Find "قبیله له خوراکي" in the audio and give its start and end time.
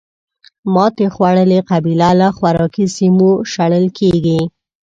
1.69-2.85